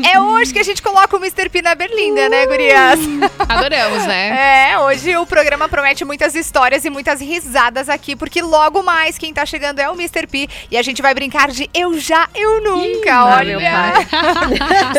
[0.14, 1.50] é hoje que a gente coloca o Mr.
[1.50, 3.00] P na berlinda, né, gurias?
[3.48, 4.30] Adoramos, né?
[4.70, 9.34] É, hoje o programa promete muitas histórias e muitas risadas aqui, porque logo mais quem
[9.34, 10.28] tá chegando é o Mr.
[10.28, 13.58] P e a gente vai brincar de eu já, eu nunca, Ih, olha.
[13.58, 14.08] meu pai.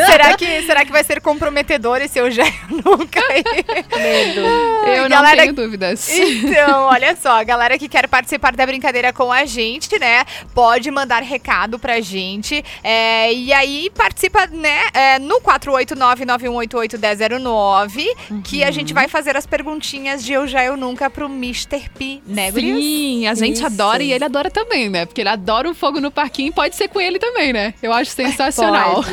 [0.05, 3.21] será, que, será que vai ser comprometedor esse eu já, eu nunca?
[3.97, 4.41] Medo.
[4.87, 6.09] Eu não galera- tenho dúvidas.
[6.09, 10.89] Então, olha só, a galera que quer participar da brincadeira com a gente, né, pode
[10.91, 12.10] mandar recado pra gente.
[12.83, 18.05] É, e aí participa, né, é, no 489-9188-1009,
[18.43, 21.89] que a gente vai fazer as perguntinhas de eu já, eu nunca pro Mr.
[21.97, 22.77] P, né, gurias?
[22.77, 23.65] Sim, a gente Isso.
[23.65, 25.05] adora e ele adora também, né?
[25.05, 27.73] Porque ele adora um fogo no parquinho, pode ser com ele também, né?
[27.81, 29.03] Eu acho sensacional.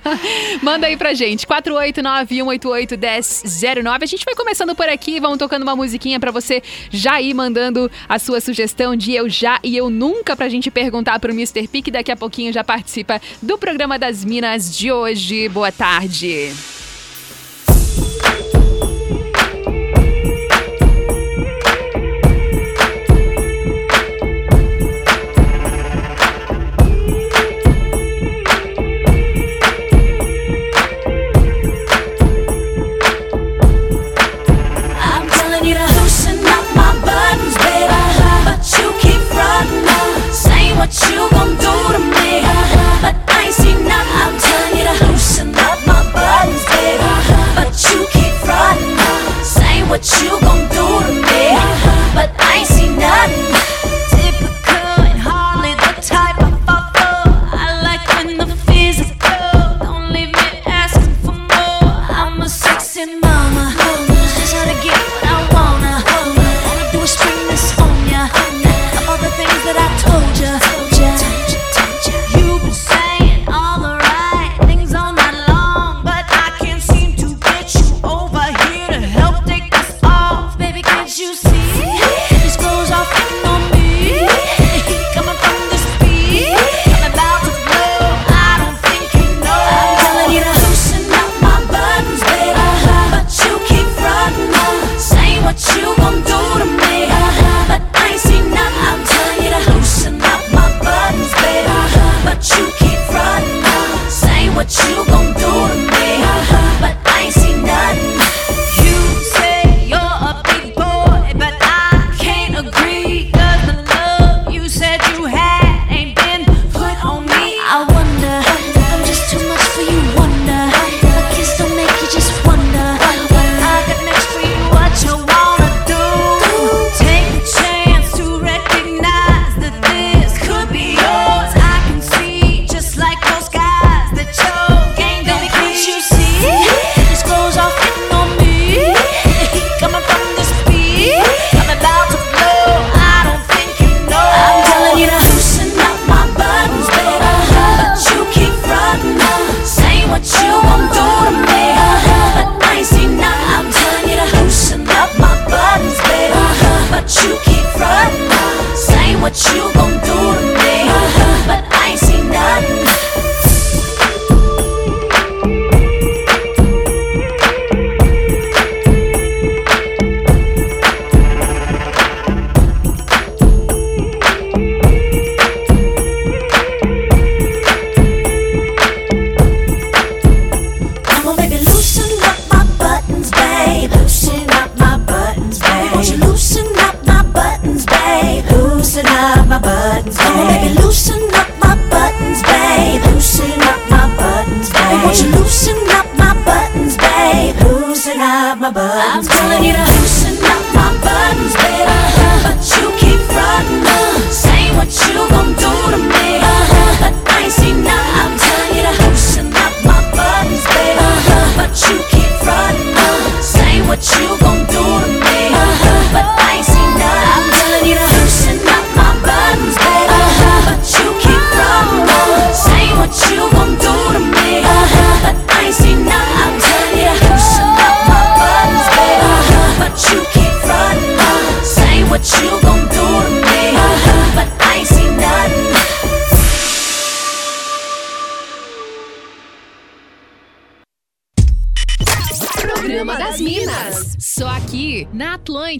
[0.62, 4.02] Manda aí pra gente, 489-188-1009.
[4.02, 7.90] A gente vai começando por aqui, vamos tocando uma musiquinha pra você já ir mandando
[8.08, 11.66] a sua sugestão de eu já e eu nunca pra gente perguntar pro Mr.
[11.68, 15.48] P, que daqui a pouquinho já participa do programa das Minas de hoje.
[15.48, 16.52] Boa tarde.
[49.96, 51.25] What you gon' do to me.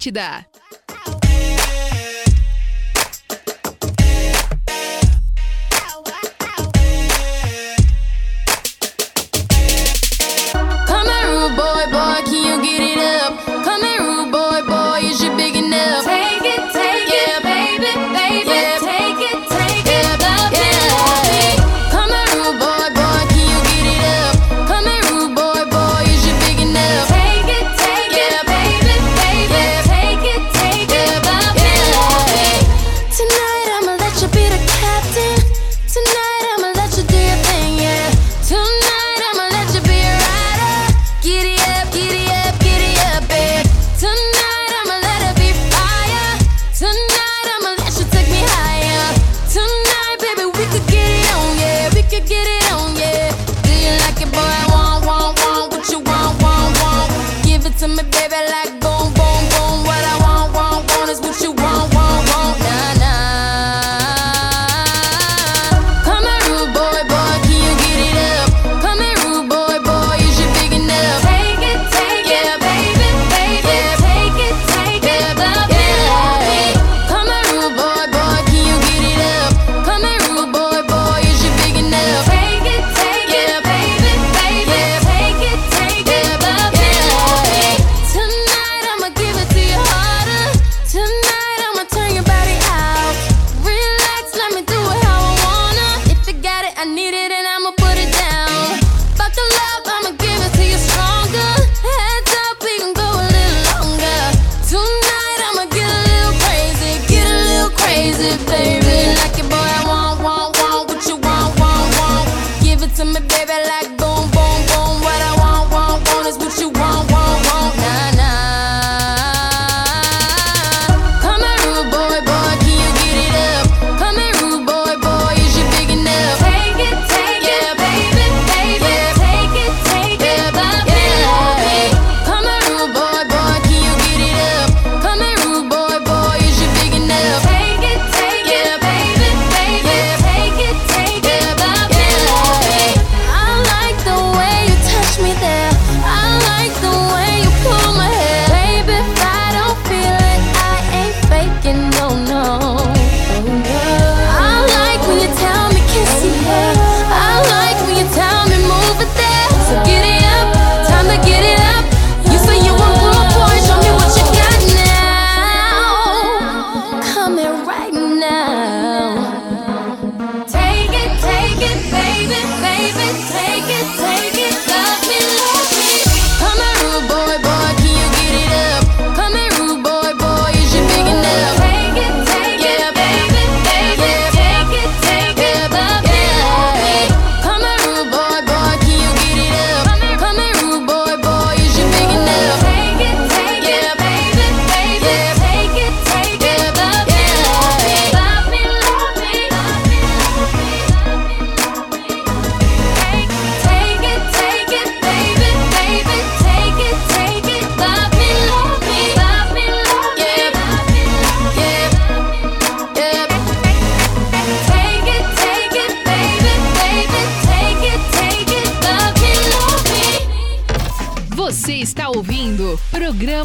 [0.07, 0.47] Atlântida.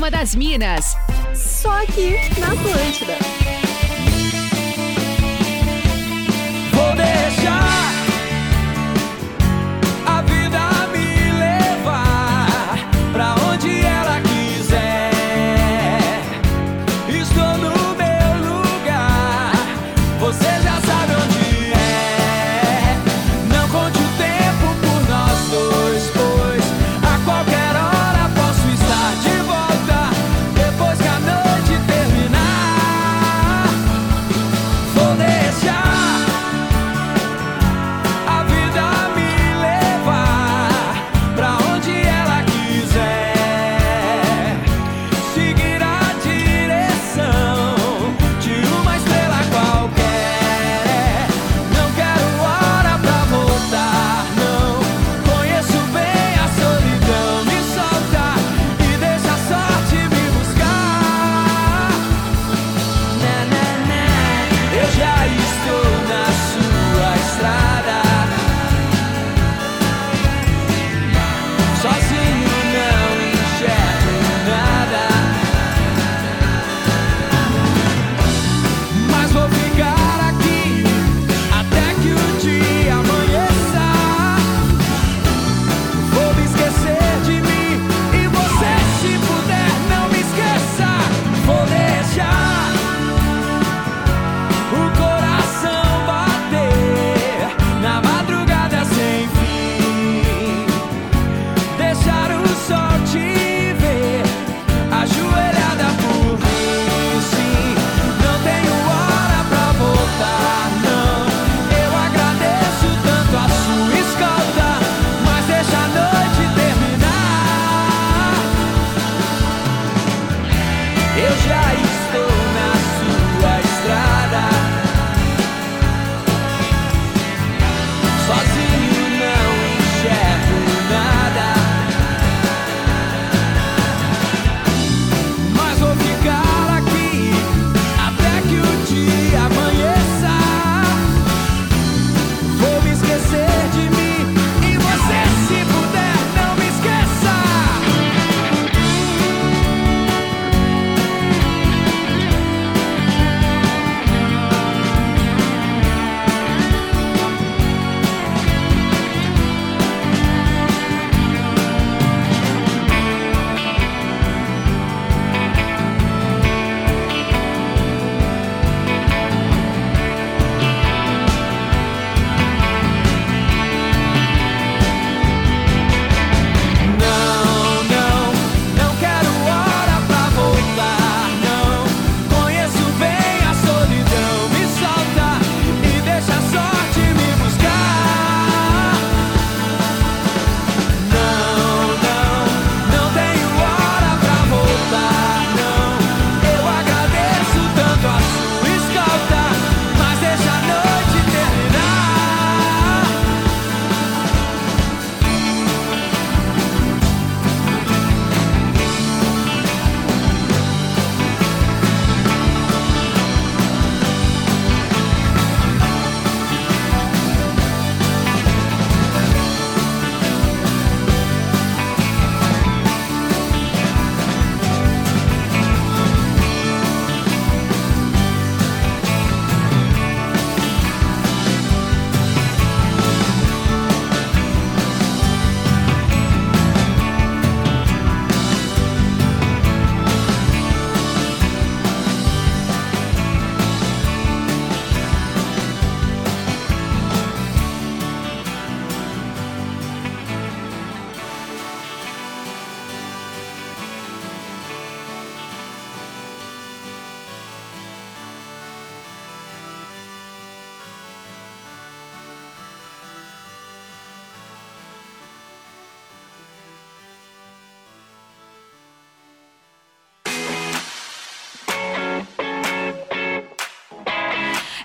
[0.02, 0.98] Programa das Minas.
[1.36, 3.71] Só aqui na Atlântida.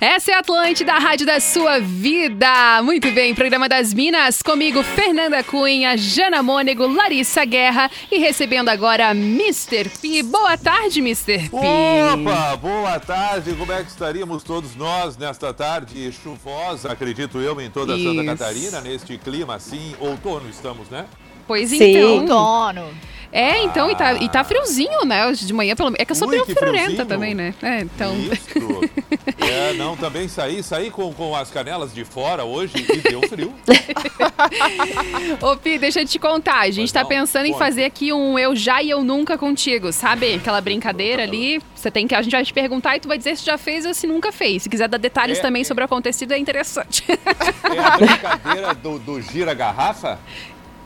[0.00, 2.82] Essa é a Atlântida, a rádio da sua vida.
[2.82, 9.12] Muito bem, programa das Minas, comigo Fernanda Cunha, Jana Mônego, Larissa Guerra e recebendo agora
[9.12, 9.88] Mr.
[10.00, 10.22] P.
[10.22, 11.48] Boa tarde, Mr.
[11.48, 11.50] P.
[11.50, 13.54] Opa, boa tarde.
[13.54, 18.24] Como é que estaríamos todos nós nesta tarde chuvosa, acredito eu, em toda Santa Isso.
[18.24, 21.06] Catarina, neste clima assim, outono estamos, né?
[21.46, 21.82] Pois Sim.
[21.82, 22.20] então.
[22.20, 22.94] Outono.
[23.32, 25.26] É, então, e tá, e tá friozinho, né?
[25.26, 26.00] Hoje de manhã, pelo menos.
[26.00, 27.54] É que eu sou Ui, meio também, né?
[27.62, 28.14] É, então.
[28.16, 28.80] Isso.
[29.38, 33.54] É, não, também saí, saí com, com as canelas de fora hoje e deu frio.
[35.40, 36.60] Ô, Pi, deixa eu te contar.
[36.60, 39.38] A gente Pois tá não, pensando em fazer aqui um eu já e eu nunca
[39.38, 40.34] contigo, sabe?
[40.34, 41.60] Aquela brincadeira ali.
[41.75, 42.14] Você tem que.
[42.14, 44.32] A gente vai te perguntar e tu vai dizer se já fez ou se nunca
[44.32, 44.64] fez.
[44.64, 45.64] Se quiser dar detalhes É, também é.
[45.64, 47.04] sobre o acontecido, é interessante.
[47.08, 50.18] É a brincadeira do, do gira-garrafa?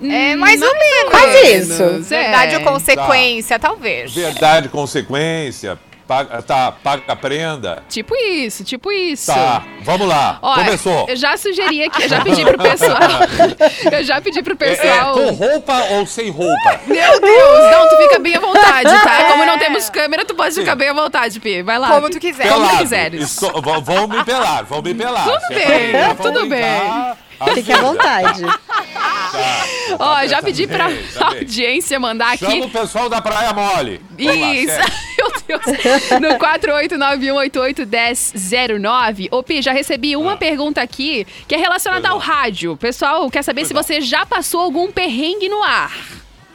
[0.03, 1.11] É mais ou menos.
[1.11, 2.03] Quase isso.
[2.09, 2.59] Verdade É.
[2.59, 4.13] ou consequência, talvez.
[4.15, 5.79] Verdade, consequência,
[6.11, 7.85] paga, tá, paga a prenda.
[7.89, 9.33] Tipo isso, tipo isso.
[9.33, 11.07] Tá, vamos lá, Ó, começou.
[11.09, 12.99] Eu já sugeri aqui, eu já pedi pro pessoal.
[13.93, 15.15] eu já pedi pro É, é, pessoal.
[15.15, 16.81] com roupa ou sem roupa?
[16.89, 17.71] Meu Deus!
[17.71, 19.20] Não, tu fica bem à vontade, tá?
[19.89, 21.63] Como não temos câmera, tu pode ficar bem à vontade, Pi.
[21.63, 21.89] Vai lá.
[21.91, 22.43] Como tu quiser.
[22.49, 22.79] Como tu Pelado.
[22.83, 23.31] quiseres.
[23.33, 25.25] Estou- vão- vão me pelar, vão me pelar.
[25.25, 27.17] Tudo Se é bem, pra vão tudo brincar,
[27.55, 27.85] Fique à assim.
[27.85, 28.43] vontade.
[28.43, 28.59] Tá,
[29.99, 31.39] Ó, tá já bem, pedi pra tá bem, tá bem.
[31.39, 32.45] audiência mandar aqui.
[32.45, 34.01] Chama o pessoal da Praia Mole.
[34.19, 34.93] Lá, Isso, segue.
[35.49, 36.21] meu Deus.
[36.21, 39.29] No 4891881009.
[39.31, 40.37] Ô, Pi, já recebi uma Ah.
[40.37, 42.27] pergunta aqui que é relacionada Pois ao não.
[42.27, 42.73] rádio.
[42.73, 43.83] O pessoal quer saber Pois se não.
[43.83, 45.93] você já passou algum perrengue no ar.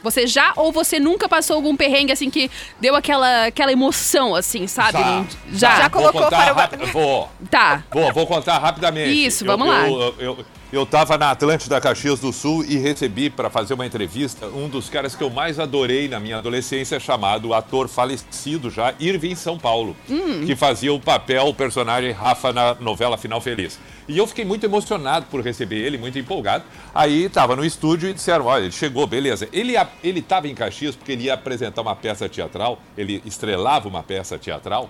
[0.06, 2.48] Você já ou você nunca passou algum perrengue assim que
[2.80, 4.92] deu aquela, aquela emoção, assim, sabe?
[4.92, 5.24] Tá, tá.
[5.52, 5.76] Já.
[5.76, 7.82] Já Vou colocou contar para o- Vou, Tá.
[7.92, 9.26] vou, vou contar rapidamente.
[9.26, 9.88] Isso, Eu- vamos lá.
[9.88, 10.38] Eu, eu,
[10.72, 14.88] eu tava na Atlântida Caxias do Sul e recebi para fazer uma entrevista um dos
[14.90, 19.96] caras que eu mais adorei na minha adolescência, chamado ator falecido já, Irving São Paulo,
[20.10, 20.44] Hum.
[20.44, 23.78] que fazia o papel, o personagem Rafa na novela Final Feliz.
[24.08, 26.64] E eu fiquei muito emocionado por receber ele, muito empolgado.
[26.94, 29.48] Aí tava no estúdio e disseram: olha, ele chegou, beleza.
[29.52, 34.38] Ele estava em Caxias porque ele ia apresentar uma peça teatral, ele estrelava uma peça
[34.38, 34.88] teatral.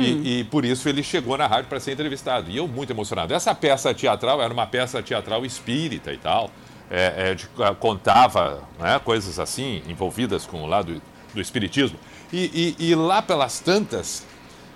[0.00, 2.50] E, e por isso ele chegou na rádio para ser entrevistado.
[2.50, 3.32] E eu muito emocionado.
[3.34, 6.50] Essa peça teatral era uma peça teatral espírita e tal.
[6.90, 11.00] É, é, de- ah, contava né, coisas assim, envolvidas com o lado
[11.32, 11.98] do espiritismo.
[12.32, 14.24] E, e- e lá pelas tantas,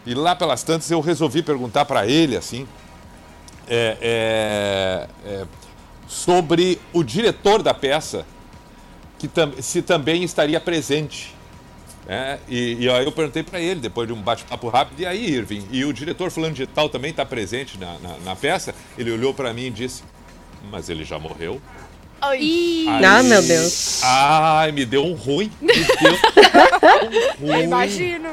[0.07, 2.67] e lá pelas tantas eu resolvi perguntar para ele assim,
[3.69, 5.45] é, é, é,
[6.07, 8.25] sobre o diretor da peça,
[9.19, 11.35] que tam- se também estaria presente.
[12.09, 12.39] Né?
[12.49, 15.67] e, e aí eu perguntei para ele, depois de um bate-papo rápido, e aí, Irving?
[15.71, 18.75] E o diretor fulano de tal também está presente na, na, na peça?
[18.97, 20.03] Ele olhou para mim e disse,
[20.71, 21.61] mas ele já morreu?
[22.21, 24.01] Aí- Ah, meu Deus.
[24.03, 25.53] Ai, me deu um ruim.
[25.61, 26.19] Me deu
[27.41, 27.63] um ruim.
[27.63, 28.31] Imagino.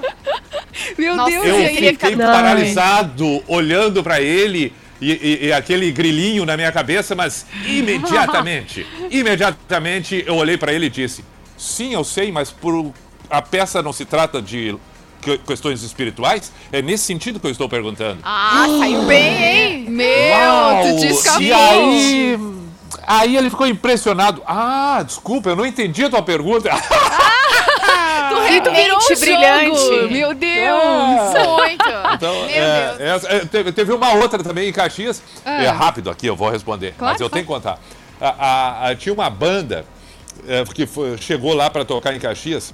[0.97, 2.25] meu Nossa, Deus, Eu e queria fiquei Não.
[2.25, 10.23] paralisado, olhando para ele e, e- e aquele grilinho na minha cabeça, mas imediatamente, imediatamente
[10.25, 11.23] eu olhei para ele e disse:
[11.55, 12.91] Sim, eu sei, mas por
[13.29, 14.75] a peça não se trata de
[15.21, 16.51] que- questões espirituais?
[16.71, 18.19] É nesse sentido que eu estou perguntando.
[18.23, 19.85] Ah, saiu bem, hein?
[19.89, 20.81] Meu, Uau!
[20.83, 21.41] tu te escapou.
[21.41, 22.39] E aí,
[23.07, 24.41] aí ele ficou impressionado.
[24.45, 26.69] Ah, desculpa, eu não entendi a tua pergunta.
[28.47, 29.77] Que tu virou mente o brilhante.
[29.79, 30.11] jogo.
[30.11, 31.33] Meu Deus.
[31.57, 31.85] Muito.
[32.13, 32.99] Então, Meu é, Deus.
[33.23, 35.21] essa- é, teve, teve uma outra também em Caxias.
[35.43, 36.93] É rápido aqui, eu vou responder.
[36.97, 37.79] Claro, mas eu tenho que contar.
[38.21, 39.85] A- a- a- tinha uma banda
[40.47, 42.73] é, que foi- chegou lá para tocar em Caxias.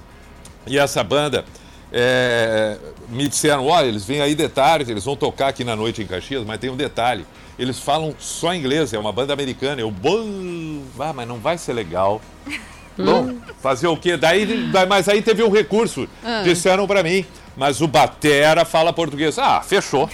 [0.66, 1.44] E essa banda
[1.92, 2.76] é,
[3.08, 6.44] me disseram: olha, eles vêm aí detalhes, eles vão tocar aqui na noite em Caxias,
[6.44, 7.26] mas tem um detalhe.
[7.58, 9.80] Eles falam só inglês, é uma banda americana.
[9.80, 12.20] Eu, bom, ah, mas não vai ser legal.
[12.94, 14.18] Bom, fazer o quê?
[14.18, 14.46] Daí,
[14.86, 16.06] mas aí teve um recurso.
[16.44, 17.24] Disseram pra mim,
[17.56, 19.38] mas o Batera fala português.
[19.38, 20.10] Ah, fechou.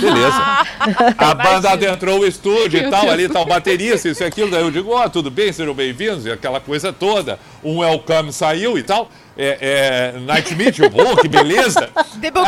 [0.00, 0.66] Beleza.
[1.18, 4.50] A banda adentrou o estúdio e tal, ali tá o baterista, isso e aquilo.
[4.50, 7.38] Daí eu digo, ó, tudo bem, sejam bem-vindos, e aquela coisa toda.
[7.62, 9.10] Um welcome saiu e tal.
[9.36, 11.88] É, é, night to meet you, oh, que beleza.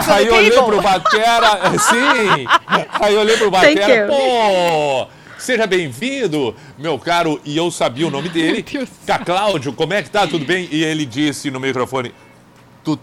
[0.08, 2.46] Aí the eu olhei pro Batera, sim.
[3.00, 5.06] Aí eu olhei pro Batera, pô,
[5.38, 7.40] seja bem-vindo, meu caro.
[7.44, 8.64] E eu sabia o nome dele.
[9.06, 10.26] Cá, Cláudio, como é que tá?
[10.26, 10.68] Tudo bem?
[10.70, 12.14] E ele disse no microfone,
[12.82, 12.98] tu,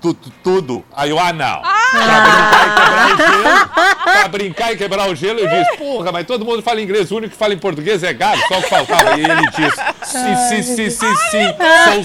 [0.00, 0.84] tu, tu, tu- tudo.
[0.94, 1.60] Aí eu, ah, não.
[1.62, 3.98] Pra brincar e quebrar o gelo.
[4.04, 7.16] Pra brincar e quebrar o gelo, eu disse, porra, mas todo mundo fala inglês, o
[7.16, 9.18] único que fala em português é gago, só que faltava.
[9.18, 11.54] E ele disse, sim, sim, sim, sim, sim,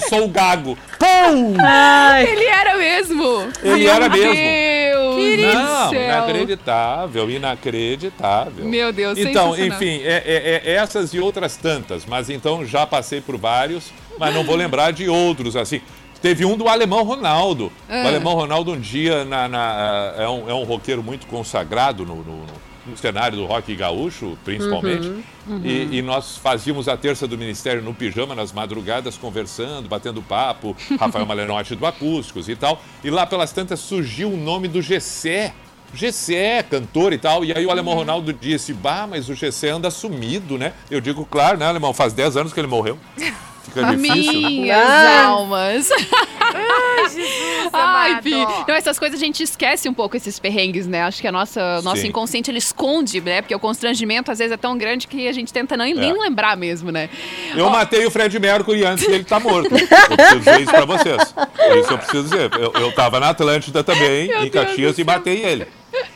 [0.18, 0.76] sou gago.
[0.98, 1.56] Pum!
[1.60, 3.48] Ai, Ele era mesmo.
[3.62, 4.34] Ele Meu era mesmo.
[4.34, 6.02] Deus Não, céu.
[6.02, 8.64] inacreditável, inacreditável.
[8.64, 13.20] Meu Deus, Então, enfim, é, é- é essas e outras tantas, mas então já passei
[13.20, 15.80] por vários, mas não vou lembrar de outros assim.
[16.24, 17.70] Teve um do Alemão Ronaldo.
[17.86, 18.02] Ah.
[18.02, 22.16] O Alemão Ronaldo um dia na, na- é, um, é um roqueiro muito consagrado no,
[22.24, 22.46] no-
[22.86, 25.12] no cenário do rock gaúcho, principalmente.
[25.62, 30.74] E, e nós fazíamos a terça do Ministério no pijama, nas madrugadas, conversando, batendo papo.
[30.98, 32.80] Rafael Malenotti do Acústicos e tal.
[33.04, 35.52] E lá pelas tantas surgiu o nome do Gessé.
[35.92, 37.44] Gessé, cantor e tal.
[37.44, 40.72] E aí o Alemão Ronaldo disse, bah, mas o Gessé anda sumido, né?
[40.90, 41.92] Eu digo, claro, né, Alemão?
[41.92, 42.98] Faz 10 anos que ele morreu.
[43.64, 44.32] Fica difícil?
[44.40, 45.26] Minhas Ah.
[45.26, 45.90] almas.
[45.90, 48.20] Ai, Jesus Ai.
[48.22, 48.30] Pi.
[48.30, 51.02] Não, essas coisas a gente esquece um pouco esses perrengues, né?
[51.02, 52.08] Acho que a nossa, o nosso Sim.
[52.08, 53.40] inconsciente ele esconde, né?
[53.42, 56.56] Porque o constrangimento às vezes é tão grande que a gente tenta nem, nem lembrar
[56.56, 57.08] mesmo, né?
[57.56, 59.74] Eu matei o Fred Mercury antes dele estar morto.
[59.74, 61.34] Eu preciso dizer isso pra vocês.
[61.80, 62.50] Isso eu preciso dizer.
[62.54, 65.66] Eu, eu tava na Atlântida também, Meu em Deus Caxias, e matei ele.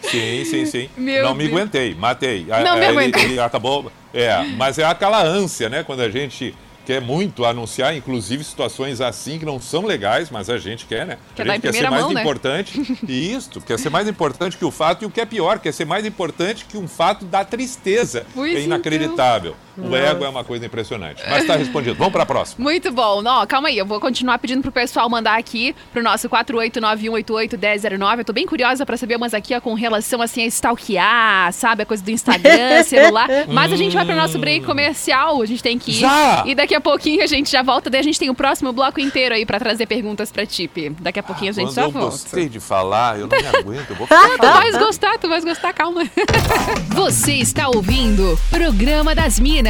[0.02, 0.90] Sim, sim, sim.
[0.96, 1.56] Meu não me Deus.
[1.56, 2.46] aguentei, matei.
[2.48, 3.24] Não me ele, aguentei.
[3.24, 3.90] ele acabou.
[4.12, 5.82] É, mas é aquela ânsia, né?
[5.84, 6.54] Quando a gente
[6.88, 11.18] quer muito anunciar, inclusive situações assim que não são legais, mas a gente quer, né?
[11.37, 12.22] Quer a gente quer ser mais mão, né?
[12.22, 12.98] importante.
[13.07, 15.72] E isso, quer ser mais importante que o fato, e o que é pior, quer
[15.72, 18.24] ser mais importante que um fato da tristeza.
[18.35, 19.55] Pois é inacreditável.
[19.79, 21.23] O ego é uma coisa impressionante.
[21.29, 21.95] Mas tá respondido.
[21.97, 22.62] Vamos pra próxima.
[22.62, 23.23] Muito bom.
[23.23, 28.19] Não, calma aí, eu vou continuar pedindo pro pessoal mandar aqui pro nosso 48918811009.
[28.19, 31.83] Eu tô bem curiosa pra saber umas aqui ó, com relação assim a stalkear, sabe?
[31.83, 33.29] A coisa do Instagram, celular.
[33.49, 35.95] Mas a gente vai pro nosso break comercial, a gente tem que ir.
[36.01, 36.43] Já?
[36.47, 39.01] E daqui a pouquinho a gente já volta, daí a gente tem o próximo bloco
[39.01, 40.91] inteiro aí pra trazer perguntas pra Tipe.
[41.01, 42.11] Daqui a pouquinho a gente Quando já eu volta.
[42.11, 45.45] gostei de falar, eu não me aguento, eu vou ficar Tu vais gostar, tu vais
[45.45, 46.03] gostar, calma.
[46.95, 49.67] Você está ouvindo Programa das Minas.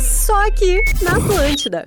[0.00, 1.86] Só aqui na Atlântida.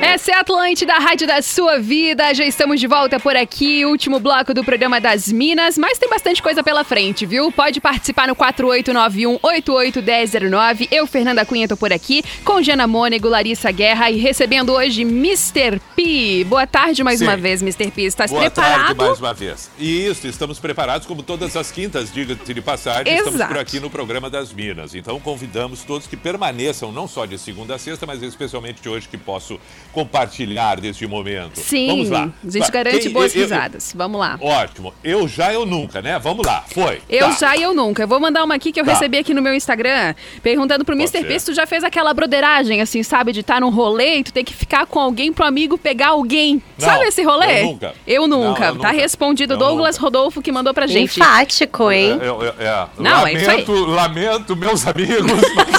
[0.00, 2.32] Essa é a Atlântida, a rádio da sua vida.
[2.32, 6.40] Já estamos de volta por aqui, último bloco do programa das Minas, mas tem bastante
[6.40, 7.50] coisa pela frente, viu?
[7.50, 10.86] Pode participar no 4891-881009.
[10.92, 15.80] Eu, Fernanda Cunha, tô por aqui, com Jana Mônego, Larissa Guerra e recebendo hoje Mr.
[15.96, 16.44] P.
[16.44, 17.24] Boa tarde mais Sim.
[17.24, 17.90] uma vez, Mr.
[17.90, 18.02] P.
[18.02, 18.96] Estás Boa preparado?
[18.96, 19.68] tarde mais uma vez.
[19.80, 23.52] Isso, estamos preparados como todas as quintas, diga-se de passagem, estamos Exato.
[23.52, 24.94] por aqui no programa das Minas.
[24.94, 29.08] Então convidamos todos que permaneçam, não só de segunda a sexta, mas especialmente de hoje
[29.08, 29.58] que posso
[29.92, 31.56] compartilhar deste momento.
[31.60, 32.28] Sim, Vamos lá.
[32.46, 33.92] a gente garante Quem- boas eu- eu- risadas.
[33.96, 34.38] Vamos lá.
[34.40, 34.92] Ótimo.
[35.02, 36.18] Eu já, eu nunca, né?
[36.18, 36.64] Vamos lá.
[36.72, 37.00] Foi.
[37.08, 37.36] Eu Tá.
[37.38, 38.02] já e eu nunca.
[38.02, 38.92] Eu vou mandar uma aqui que eu Tá.
[38.92, 41.26] recebi aqui no meu Instagram, perguntando pro Pode Mr.
[41.26, 43.32] P se tu já fez aquela broderagem, assim, sabe?
[43.32, 46.62] De estar num rolê e tu ter que ficar com alguém pro amigo pegar alguém.
[46.78, 47.60] Não, sabe esse rolê?
[47.62, 47.94] eu nunca.
[48.06, 48.60] Eu nunca.
[48.60, 49.02] Não, eu Tá nunca.
[49.02, 50.06] respondido Eu Douglas nunca.
[50.06, 51.18] Rodolfo que mandou pra gente.
[51.20, 52.18] Enfático, hein?
[52.20, 52.86] É, eu- eu- é.
[52.98, 53.56] Não, é isso aí.
[53.64, 55.78] lamento, lamento, meus amigos, mas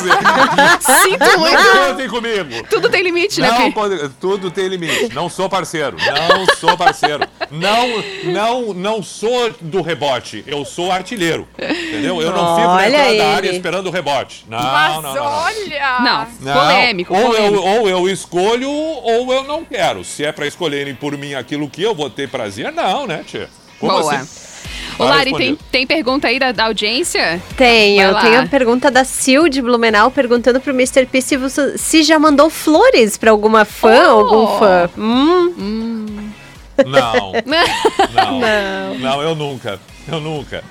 [1.03, 1.57] Sinto não muito.
[1.57, 2.67] contem comigo.
[2.69, 5.13] Tudo tem limite, né, Não, pode- tudo tem limite.
[5.13, 5.97] Não sou parceiro.
[5.97, 7.27] Não sou parceiro.
[7.51, 7.87] Não,
[8.25, 10.43] não, não sou do rebote.
[10.47, 11.47] Eu sou artilheiro.
[11.57, 12.21] Entendeu?
[12.21, 13.21] Eu não fico na entrada da ele.
[13.21, 14.45] área esperando o rebote.
[14.47, 15.23] Não, Mas não, não, não.
[15.23, 15.99] olha!
[15.99, 17.55] Não, Não, polêmico, ou polêmico.
[17.55, 20.03] Eu, ou eu escolho ou eu não quero.
[20.03, 23.49] Se é pra escolherem por mim aquilo que eu vou ter prazer, não, né, tia?
[23.79, 24.13] Como Boa.
[24.15, 24.48] assim?
[24.97, 27.41] Ô, Tá Lari, tem, tem pergunta aí da, da audiência?
[27.55, 31.05] Tenho, tenho a pergunta da Sil de Blumenau perguntando pro Mr.
[31.05, 34.19] P se, você, se já mandou flores pra alguma fã, Oh.
[34.19, 34.89] algum fã.
[34.97, 36.29] Hum,
[36.85, 37.33] Não.
[38.13, 38.95] Não.
[38.99, 39.79] Não, eu nunca.
[40.09, 40.63] Eu nunca.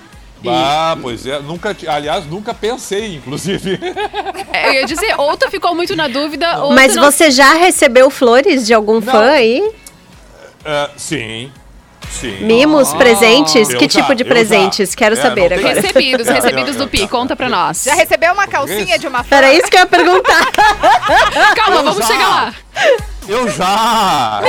[0.46, 1.40] Ah, pois é.
[1.40, 3.78] Nunca, aliás, nunca pensei, inclusive.
[4.52, 7.02] É, Eu ia dizer, ou tu ficou muito na dúvida, ou Mas não...
[7.10, 9.70] você já recebeu flores de algum fã aí?
[10.64, 11.50] Ah, sim.
[12.10, 12.38] Sim.
[12.40, 13.70] Mimos, presentes?
[13.70, 14.90] Eu que já, tipo de presentes?
[14.90, 14.96] já.
[14.96, 15.80] Quero É, saber agora.
[15.80, 17.84] Recebidos, É, recebidos do Pi, conta pra nós.
[17.84, 19.36] Já recebeu uma calcinha de uma fã?
[19.36, 20.46] Era isso que eu ia perguntar.
[21.54, 22.06] Calma, Eu vamos já.
[22.06, 22.54] chegar lá.
[23.28, 24.40] Eu já!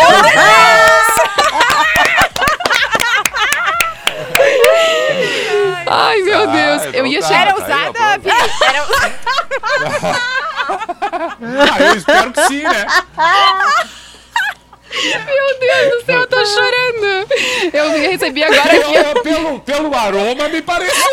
[5.88, 6.94] Ai, meu Ah, Deus.
[6.94, 7.28] Eu ia tá.
[7.28, 7.42] chegar...
[7.42, 8.30] Era Tá aí, usada, Pi?
[8.66, 10.20] Era...
[10.72, 12.86] Ah, eu espero que sim, né?
[15.26, 17.28] Meu Deus do céu, eu tô chorando.
[17.74, 18.96] Eu recebi agora aqui...
[18.96, 21.12] Eu- pelo, pelo aroma, me pareceu.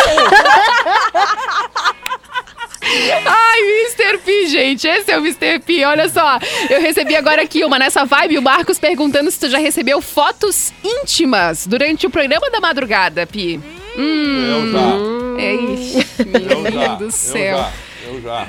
[3.25, 4.19] Ai, Mr.
[4.19, 5.59] P, gente, esse é o Mr.
[5.61, 5.85] P.
[5.85, 6.39] Olha só,
[6.71, 10.73] eu recebi agora aqui uma nessa vibe, o Marcos perguntando se tu já recebeu fotos
[10.85, 13.61] íntimas durante o programa da madrugada, Pi.
[13.97, 15.43] Eu já.
[15.43, 16.71] É isso, Eu já.
[16.71, 17.57] menino do Eu céu.
[17.59, 17.73] já.
[18.07, 18.47] Eu já.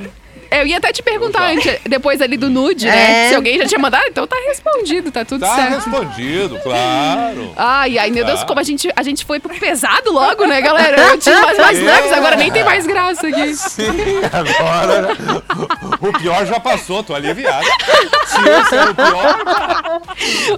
[0.50, 3.26] Eu ia até te perguntar antes, depois ali do nude, né?
[3.26, 3.30] É.
[3.30, 5.76] Se alguém já tinha mandado, então tá respondido, tá tudo Tá certo.
[5.76, 7.54] respondido, claro.
[7.56, 8.46] Ai, ai, meu Deus, Tá.
[8.46, 11.02] como a gente, a gente foi pro pesado logo, né, galera?
[11.10, 11.82] Eu tinha mais É.
[11.82, 13.56] leves, agora nem tem mais graça aqui.
[13.56, 13.84] Sim,
[14.32, 15.16] agora
[16.02, 17.66] o pior já passou, tô aliviado.
[18.26, 19.38] Se esse era o pior,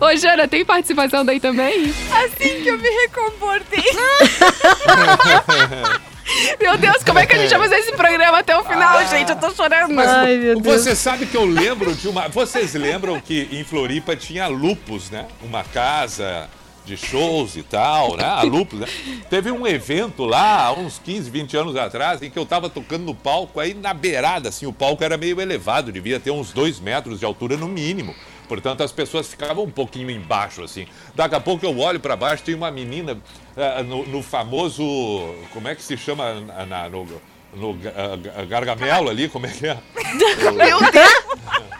[0.02, 1.94] Ô, Jana, tem participação daí também?
[2.12, 3.84] Assim que eu me recomportei.
[6.60, 9.30] Meu Deus, como é que a gente vai fazer esse programa até o final, gente?
[9.32, 10.00] Eu tô chorando.
[10.00, 10.82] Ai, meu Deus.
[10.84, 12.28] Você sabe que eu lembro de uma.
[12.28, 15.28] Vocês lembram que em Floripa tinha Lupus, né?
[15.42, 16.50] Uma casa
[16.86, 18.26] de shows e tal, né?
[18.26, 18.88] A Lupus, né?
[19.30, 23.06] Teve um evento lá, há uns 15, 20 anos atrás, em que eu tava tocando
[23.06, 26.80] no palco, aí na beirada, assim, o palco era meio elevado, devia ter uns dois
[26.80, 28.16] metros de altura no mínimo.
[28.48, 30.88] Portanto, as pessoas ficavam um pouquinho embaixo, assim.
[31.14, 33.16] Daqui a pouco eu olho para baixo, tem uma menina
[33.86, 34.84] no, no famoso.
[35.54, 37.08] Como é que se chama na, na- no,
[37.56, 39.28] no ga- gargamelo ali?
[39.30, 39.78] Como é que é?
[40.52, 41.70] Meu Deus!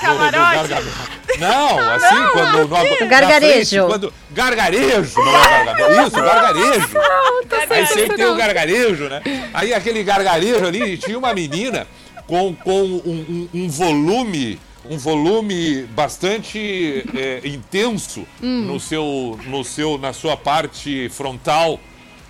[0.00, 0.86] No- no gargamelo.
[1.40, 2.58] Não, assim, quando.
[2.68, 3.68] No, Gargarejo.
[3.68, 6.06] frente, quando, gargarejo, não é gargamelo.
[6.06, 6.88] Isso, gargarejo.
[7.70, 9.20] Aí sempre tem o gargarejo, né?
[9.52, 11.86] Aí aquele gargarejo ali, tinha uma menina
[12.28, 19.98] com, com um, um- um volume, um volume bastante é, intenso no seu, no seu,
[19.98, 21.78] na sua parte frontal,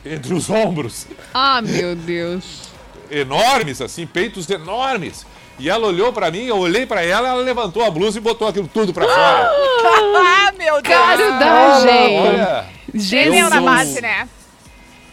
[0.05, 1.07] entre os ombros.
[1.35, 2.69] Ah, meu Deus.
[3.11, 5.27] Enormes, assim, peitos enormes.
[5.59, 8.47] E ela olhou pra mim, eu olhei pra ela, ela levantou a blusa e botou
[8.47, 9.51] aquilo tudo pra fora.
[9.51, 10.95] Ah, meu Deus!
[10.97, 11.89] Caridade.
[11.89, 12.67] Olha,
[13.09, 14.29] Tremeu na eu- base, né?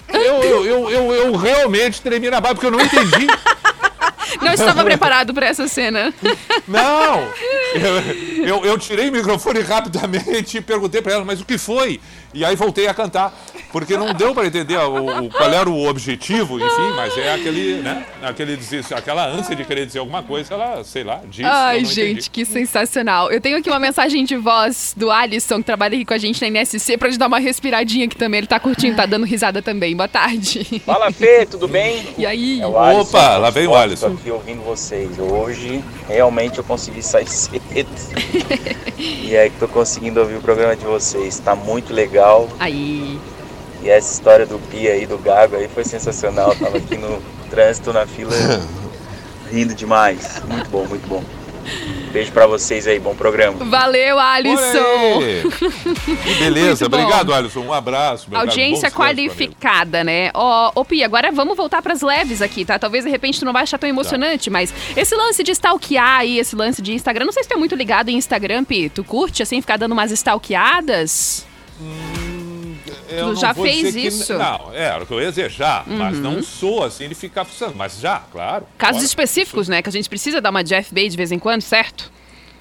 [0.09, 3.27] Eu, eu, eu, eu, realmente tremi na base, porque eu não entendi.
[4.41, 6.13] Não estava preparado pra essa cena.
[6.67, 7.29] Não!
[7.73, 12.01] Eu, eu, eu tirei o microfone rapidamente e perguntei pra ela, mas o que foi?
[12.35, 13.33] E aí voltei a cantar,
[13.71, 17.75] porque não deu pra entender o, o- qual era o objetivo, enfim, mas é aquele,
[17.81, 18.59] né, aquele,
[18.93, 21.43] aquela ânsia de querer dizer alguma coisa, ela, sei lá, disse.
[21.45, 21.95] Ai, não entendi.
[22.15, 23.31] gente, que sensacional.
[23.31, 26.41] Eu tenho aqui uma mensagem de voz do Alisson, que trabalha aqui com a gente
[26.41, 28.39] na NSC, pra te dar uma respiradinha aqui também.
[28.39, 29.95] Ele tá curtindo, tá dando risada também.
[29.95, 30.81] Boa tarde.
[30.85, 32.05] Fala Fê, tudo bem?
[32.17, 32.59] E aí?
[32.59, 34.07] É Alisson, Opa, lá vem o Alisson.
[34.07, 35.17] aqui ouvindo vocês.
[35.17, 37.87] Hoje realmente eu consegui sair cedo.
[38.97, 41.39] e aí que tô conseguindo ouvir o programa de vocês.
[41.39, 42.24] Tá muito legal.
[42.59, 43.19] Aí.
[43.83, 46.55] E essa história do Pia aí, do Gago aí foi sensacional.
[46.55, 48.31] Tava aqui no trânsito, na fila,
[49.51, 50.41] rindo demais.
[50.47, 51.23] Muito bom, muito bom.
[52.11, 53.65] Beijo pra vocês aí, bom programa.
[53.65, 55.19] Valeu, Alisson.
[56.39, 57.61] Beleza, obrigado, Alisson.
[57.61, 58.29] Um abraço.
[58.29, 58.49] meu caro.
[58.49, 59.01] Audiência amigo.
[59.01, 60.31] qualificada, né?
[60.33, 62.79] Ó, ô Pia, agora vamos voltar pras leves aqui, tá?
[62.79, 66.39] Talvez de repente tu não vai achar tão emocionante, mas esse lance de stalkear aí,
[66.39, 68.89] esse lance de Instagram, não sei se tu é muito ligado em Instagram, Pi.
[68.89, 71.45] Tu curte, assim, ficar dando umas stalkeadas?
[71.79, 72.14] Eu
[73.07, 74.33] Tu já fez que- isso?
[74.33, 74.39] Uhum.
[74.39, 77.45] não, é, era o que eu ia dizer já, mas não sou assim de ficar
[77.45, 77.75] funcionando.
[77.77, 78.65] Mas já, claro.
[78.77, 79.05] Casos claro.
[79.05, 79.81] específicos, né?
[79.81, 82.11] Que a gente precisa dar uma de FB de vez em quando, certo?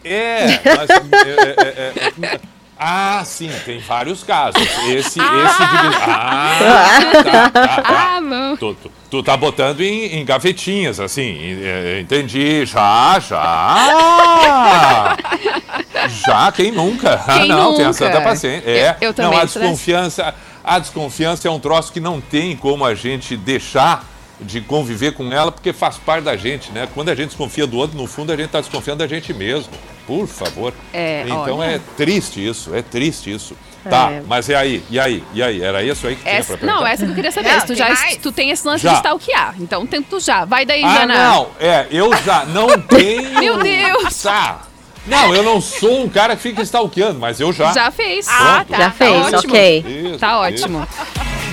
[0.04, 0.90] É, mas.
[0.90, 1.92] é, é,
[2.26, 2.40] é, é,
[2.76, 4.60] ah, sim, tem vários casos.
[4.88, 5.24] Esse, esse de.
[5.24, 6.58] Ah,
[7.24, 7.82] tá, tá, tá.
[8.16, 8.56] Ah, não.
[8.56, 11.56] Tu, tu, tu tá botando em, em gavetinhas, assim.
[12.00, 12.66] Entendi.
[12.66, 15.16] Já, já.
[16.26, 17.14] Já, quem nunca?
[17.26, 17.92] Ah, Quem não, tem a nunca?
[17.94, 18.68] santa paciência.
[18.68, 19.58] É, Eu- eu também, Não, a dessa.
[19.60, 24.04] desconfiança, a desconfiança é um troço que não tem como a gente deixar
[24.40, 26.86] de conviver com ela, porque faz parte da gente, né?
[26.92, 29.72] Quando a gente desconfia do outro, no fundo a gente tá desconfiando da gente mesmo.
[30.06, 30.74] Por favor.
[30.92, 31.70] É, então olha.
[31.76, 33.56] é triste isso, é triste isso.
[33.88, 34.22] Tá, É.
[34.26, 34.82] mas e aí?
[34.90, 35.22] E aí?
[35.34, 35.62] E aí?
[35.62, 37.52] Era isso aí que tinha Essa, pra não, essa que eu queria saber.
[37.52, 38.16] Não, se tu, tem já, mais?
[38.16, 38.90] tu tem esse lance Já.
[38.90, 39.54] de stalkear.
[39.60, 40.44] Então, tem- tu já.
[40.44, 41.14] Vai daí, Ah, Jana.
[41.30, 43.38] não, é, eu já não tenho.
[43.38, 44.22] Meu Deus!
[44.22, 44.62] Tá.
[45.06, 47.72] Não, eu não sou um cara que fica stalkeando, mas eu já.
[47.74, 48.26] Já fez.
[48.26, 48.76] Ah, tá.
[48.78, 49.52] Já fez, ótimo.
[49.52, 49.84] ok.
[49.86, 50.64] Isso, Tá isso.
[50.64, 50.88] ótimo.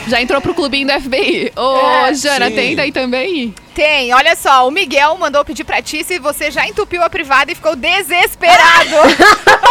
[0.08, 1.52] Já entrou pro clubinho do FBI.
[1.56, 2.56] Ô, É, Jana, sim.
[2.56, 3.54] tem daí também?
[3.76, 7.52] Tem, olha só, o Miguel mandou pedir pra ti se você já entupiu a privada
[7.52, 8.96] e ficou desesperado.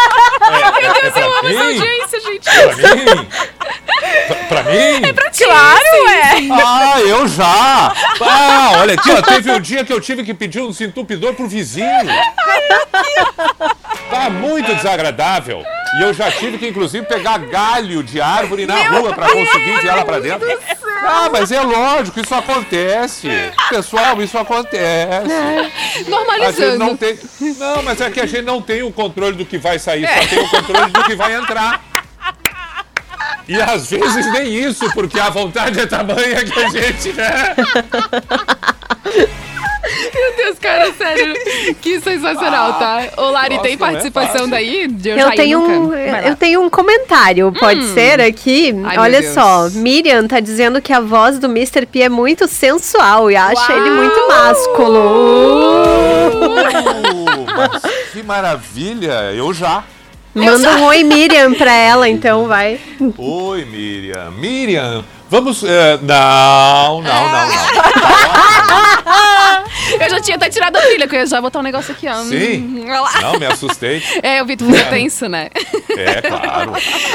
[0.50, 2.48] Meu Deus, eu amo Essa audiência, gente.
[4.48, 5.00] Pra mim?
[5.00, 5.34] Pra, pra mim?
[5.36, 6.62] claro, é.
[6.64, 7.92] Ah, eu já!
[8.20, 11.46] Ah, olha aqui, ó, teve um dia que eu tive que pedir um desentupidor pro
[11.48, 11.86] vizinho.
[14.10, 15.62] Tá muito desagradável.
[15.98, 19.96] E eu já tive que, inclusive, pegar galho de árvore na rua pra conseguir enfiar
[19.96, 20.46] lá pra dentro.
[21.02, 23.28] Ah, mas é lógico, isso acontece.
[23.68, 25.32] Pessoal, isso acontece.
[25.32, 26.96] A gente não Normalizando.
[26.96, 27.18] tem.
[27.58, 30.26] Não, mas é que a gente não tem o controle do que vai sair, só
[30.28, 31.80] tem o controle do que vai entrar.
[33.50, 37.12] E às vezes nem isso, porque a vontade é tamanha que a gente.
[37.12, 37.56] Né?
[40.14, 41.34] Meu Deus, cara, sério.
[41.82, 43.08] Que sensacional, tá?
[43.16, 44.50] Ô, Lari, Nossa, tem é participação fácil.
[44.50, 44.86] daí?
[44.86, 48.72] De Eu tenho, um, eu tenho um comentário, pode ser aqui?
[48.84, 51.86] Ai, Olha só, Miriam tá dizendo que a voz do Mr.
[51.86, 55.00] P é muito sensual e acha ele muito másculo.
[56.36, 57.82] Uh, mas
[58.12, 59.32] que maravilha!
[59.34, 59.82] Eu já.
[60.44, 62.80] Manda um oi, Miriam, pra ela, então, vai.
[63.18, 64.30] Oi, Miriam.
[64.32, 65.62] Miriam, vamos.
[65.64, 68.70] eh, não, não, não, não.
[70.00, 72.06] Eu já tinha até tirado a trilha, que eu ia já botar um negócio aqui,
[72.08, 72.14] ó.
[72.22, 72.62] Sim?
[72.62, 73.20] Hum, lá.
[73.22, 74.02] Não, me assustei.
[74.22, 75.48] É, eu vi tu ficou tenso, né?
[75.96, 76.72] É, claro.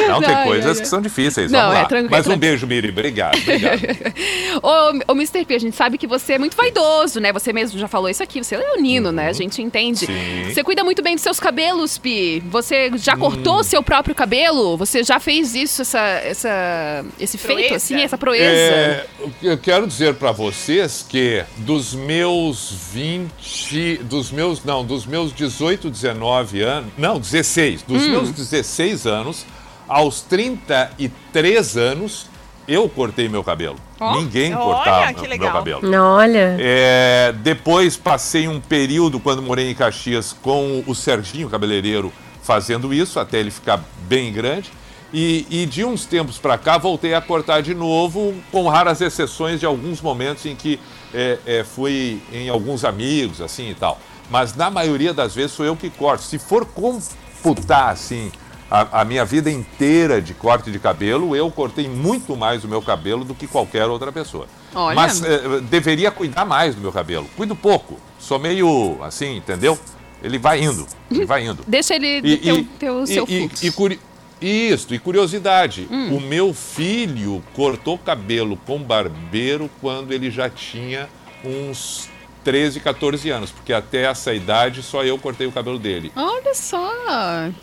[0.08, 1.50] Não, tem Ai, coisas que são difíceis.
[1.52, 1.86] Não, Vamos é lá.
[1.88, 2.90] tranquilo, Mas um beijo, Miri.
[2.90, 3.38] Obrigado.
[3.38, 3.80] obrigado.
[4.62, 5.46] Ô, ô, Mr.
[5.46, 7.32] P, a gente sabe que você é muito vaidoso, né?
[7.34, 9.30] Você mesmo já falou isso aqui, você é leonino, né?
[9.30, 10.06] A gente entende.
[10.06, 10.46] Uhum.
[10.48, 10.54] Sim.
[10.54, 12.44] Você cuida muito bem dos seus cabelos, Pi.
[12.48, 13.20] Você já Hum.
[13.20, 14.76] cortou seu próprio cabelo?
[14.78, 17.76] Você já fez isso, essa, essa, esse feito, Proeza.
[17.76, 18.46] assim, essa proeza?
[18.56, 19.06] É,
[19.42, 25.90] eu quero dizer para vocês que dos meus 20, dos meus, não, dos meus 18,
[25.90, 28.10] 19 anos, não, 16, dos Hum.
[28.12, 29.46] meus 16 anos
[29.88, 32.28] aos 33 anos,
[32.68, 33.78] eu cortei meu cabelo.
[34.00, 34.16] Ó.
[34.18, 35.54] Ninguém Olha, cortava que meu legal.
[35.54, 36.02] cabelo.
[36.02, 36.58] Olha.
[36.60, 43.20] É, depois passei um período, quando morei em Caxias, com o Serginho Cabeleireiro fazendo isso,
[43.20, 44.72] até ele ficar bem grande.
[45.14, 49.60] E, e de uns tempos para cá voltei a cortar de novo, com raras exceções
[49.60, 50.80] de alguns momentos em que
[51.14, 54.00] é, é, fui em alguns amigos, assim e tal.
[54.30, 56.24] Mas na maioria das vezes sou eu que corto.
[56.24, 58.32] Se for computar assim
[58.70, 62.82] a, a minha vida inteira de corte de cabelo, eu cortei muito mais o meu
[62.82, 64.48] cabelo do que qualquer outra pessoa.
[64.74, 64.96] Olha.
[64.96, 67.30] Mas eh, deveria cuidar mais do meu cabelo.
[67.38, 67.98] Cuido pouco.
[68.20, 69.78] Sou meio assim, entendeu?
[70.24, 71.64] Ele vai indo, ele vai indo.
[71.68, 73.66] Deixa ele E, ter, o- e- ter o e- seu e- fluxo.
[73.66, 74.00] e curi-
[74.46, 75.88] Isso, e curiosidade.
[75.90, 76.16] Hum.
[76.16, 81.10] O meu filho cortou cabelo com barbeiro quando ele já tinha
[81.44, 82.10] uns
[82.46, 86.12] 13, 14 anos, porque até essa idade só eu cortei o cabelo dele.
[86.16, 86.90] Olha só.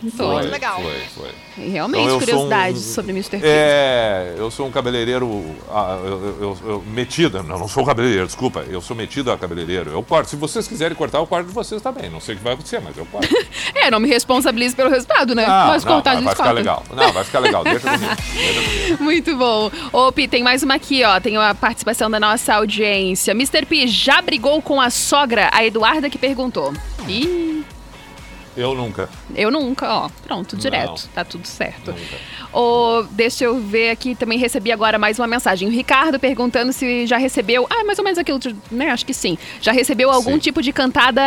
[0.03, 0.83] Muito legal.
[0.83, 1.01] Foi,
[1.57, 1.65] foi.
[1.71, 3.39] realmente, Então, eu sou curiosidades um- sobre Mr.
[3.39, 3.47] P.
[3.47, 7.43] É, eu sou um cabeleireiro ah, eu, eu- eu- metido.
[7.45, 8.65] Não, não sou cabeleireiro, desculpa.
[8.69, 9.91] Eu sou metido a cabeleireiro.
[9.91, 10.29] Eu corto.
[10.31, 12.11] Se vocês quiserem cortar, eu corto de vocês também.
[12.11, 13.29] Não sei o que vai acontecer, mas eu corto.
[13.75, 15.45] É, não me responsabilize pelo resultado, né?
[15.47, 16.85] Não, Mas não, cortar a vai ficar legal.
[16.95, 17.65] Não, vai ficar legal.
[17.65, 18.15] Deixa comigo.
[18.33, 19.03] Deixa comigo.
[19.03, 19.71] Muito bom.
[19.93, 21.19] Ô, Pi, tem mais uma aqui, ó.
[21.19, 23.33] Tem a participação da nossa audiência.
[23.33, 23.67] Mr.
[23.67, 26.73] P já brigou com a sogra, a Eduarda, que perguntou.
[27.09, 27.52] Ih,
[28.57, 29.09] Eu nunca.
[29.35, 30.11] eu nunca, ó.
[30.27, 30.89] Pronto, direto.
[30.89, 31.13] Não.
[31.15, 31.91] Tá tudo certo.
[31.93, 32.33] Nunca.
[32.53, 35.67] Ô, deixa eu ver aqui, também recebi agora mais uma mensagem.
[35.67, 37.67] O Ricardo perguntando se já recebeu.
[37.71, 38.91] Ah, mais ou menos aquilo, de- né?
[38.91, 39.39] Acho que sim.
[39.61, 40.39] Já recebeu algum Sim.
[40.39, 41.23] tipo de cantada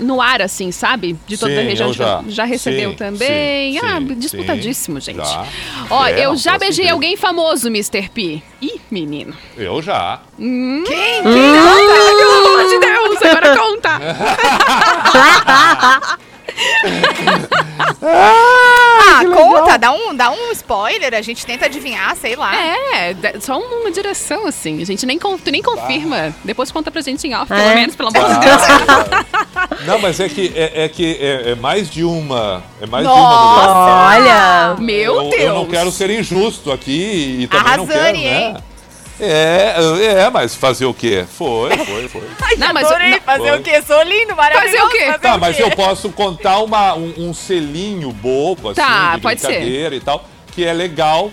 [0.00, 1.16] no ar, assim, sabe?
[1.26, 1.88] De toda a Sim, região.
[1.88, 2.22] eu já.
[2.28, 3.78] já recebeu Sim, também.
[3.78, 5.26] ah, sim, disputadíssimo, sim, gente.
[5.26, 5.46] já.
[5.88, 8.10] Ó, É, eu já beijei alguém famoso, Mr.
[8.10, 8.42] P.
[8.60, 9.32] Ih, menino.
[9.56, 10.20] Eu já.
[10.38, 10.84] Hum.
[10.86, 11.22] Quem?
[11.22, 13.98] Pelo amor de Deus, agora conta.
[18.02, 22.54] Ah, conta, dá um, dá um spoiler, a gente tenta adivinhar, sei lá.
[22.54, 24.80] É, só uma direção, assim.
[24.82, 25.18] A gente nem,
[25.50, 26.34] nem confirma.
[26.44, 27.74] Depois conta pra gente em off, pelo É?
[27.74, 28.62] menos, pelo amor de Deus.
[29.86, 32.62] Não, mas é que é, é que é, é mais de uma.
[32.80, 33.20] É mais Nossa!
[33.20, 34.32] de uma mulher.
[34.32, 34.76] Olha.
[34.78, 35.42] Meu eu, Deus.
[35.42, 38.52] eu não quero ser injusto aqui e também não Arrasane, quero, hein?
[38.54, 38.60] né?
[39.20, 39.74] É,
[40.26, 41.24] é, mas fazer o quê?
[41.36, 42.22] Foi, foi, foi.
[42.40, 43.58] Ai, Não, mas- adorei não, fazer foi.
[43.58, 43.82] o quê?
[43.82, 44.76] Sou lindo, maravilhoso.
[44.76, 45.06] Fazer o quê?
[45.06, 45.62] fazer Tá, o mas quê?
[45.64, 49.46] eu posso contar uma, um, um selinho bobo, assim, Tá, de pode ser.
[49.48, 51.32] brincadeira e tal, que é legal,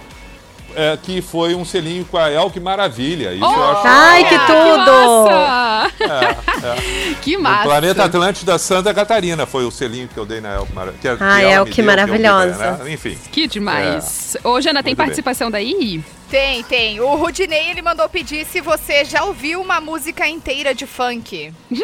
[0.76, 3.34] é, que foi um selinho com a El, que maravilha.
[3.34, 5.30] Isso eu acho Ai, que Que tudo!
[5.32, 5.96] massa!
[7.22, 7.64] Que No massa.
[7.64, 10.66] Planeta Atlântida Santa Catarina foi o selinho que eu dei na El.
[10.66, 12.72] que Que, que Ai, El que deu, maravilhosa.
[12.72, 12.94] me dei, né?
[12.94, 13.18] Enfim.
[13.32, 14.36] Que demais.
[14.44, 15.06] Ô, Jana, tem Muito bem.
[15.06, 16.04] participação daí?
[16.30, 17.00] Tem, tem.
[17.00, 21.54] O Rudinei, ele mandou pedir se você já ouviu uma música inteira de funk.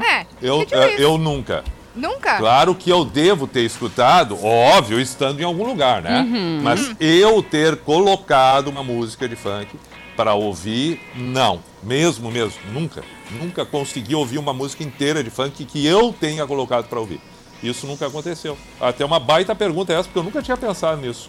[0.00, 1.64] é, Eu, pediu é, eu nunca.
[1.94, 2.36] Nunca?
[2.36, 6.24] Claro que eu devo ter escutado, óbvio, estando em algum lugar, né?
[6.62, 9.68] Mas eu ter colocado uma música de funk
[10.16, 11.60] para ouvir, não.
[11.82, 13.02] Mesmo, mesmo, nunca.
[13.40, 17.20] Nunca consegui ouvir uma música inteira de funk que eu tenha colocado para ouvir.
[17.62, 18.56] Isso nunca aconteceu.
[18.80, 21.28] Até uma baita pergunta essa, porque eu nunca tinha pensado nisso.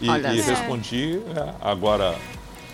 [0.00, 2.16] E, e respondi é, agora.